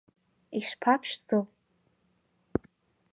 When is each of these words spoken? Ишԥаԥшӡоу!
Ишԥаԥшӡоу! 0.59 1.43